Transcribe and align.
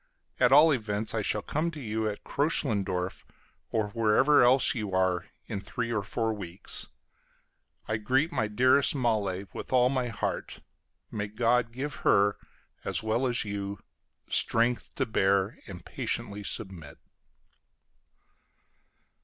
At 0.39 0.51
all 0.51 0.71
events 0.71 1.13
I 1.13 1.21
shall 1.21 1.43
come 1.43 1.69
to 1.69 1.79
you 1.79 2.09
at 2.09 2.23
Kröchlendorf, 2.23 3.23
or 3.69 3.89
wherever 3.89 4.43
else 4.43 4.73
you 4.73 4.95
are, 4.95 5.27
in 5.45 5.61
three 5.61 5.93
or 5.93 6.01
four 6.01 6.33
weeks. 6.33 6.87
I 7.87 7.97
greet 7.97 8.31
my 8.31 8.47
dearest 8.47 8.95
Malle 8.95 9.43
with 9.53 9.71
all 9.71 9.89
my 9.89 10.07
heart. 10.07 10.61
May 11.11 11.27
God 11.27 11.71
give 11.71 11.97
her, 11.97 12.37
as 12.83 13.03
well 13.03 13.27
as 13.27 13.45
you, 13.45 13.77
strength 14.27 14.95
to 14.95 15.05
bear 15.05 15.59
and 15.67 15.85
patiently 15.85 16.43
submit. 16.43 16.97